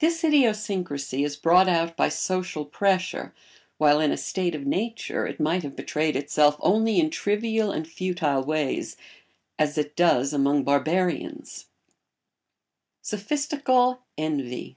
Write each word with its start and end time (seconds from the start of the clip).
This 0.00 0.22
idiosyncrasy 0.22 1.24
is 1.24 1.38
brought 1.38 1.66
out 1.66 1.96
by 1.96 2.10
social 2.10 2.66
pressure, 2.66 3.34
while 3.78 4.00
in 4.00 4.12
a 4.12 4.18
state 4.18 4.54
of 4.54 4.66
nature 4.66 5.26
it 5.26 5.40
might 5.40 5.62
have 5.62 5.76
betrayed 5.76 6.14
itself 6.14 6.56
only 6.60 7.00
in 7.00 7.08
trivial 7.08 7.72
and 7.72 7.88
futile 7.88 8.42
ways, 8.44 8.98
as 9.58 9.78
it 9.78 9.96
does 9.96 10.34
among 10.34 10.62
barbarians. 10.64 11.68
[Sidenote: 13.00 13.00
Sophistical 13.00 13.98
envy. 14.18 14.76